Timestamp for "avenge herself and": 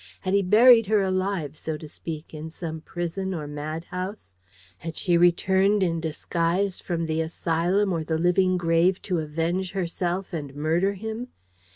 9.19-10.55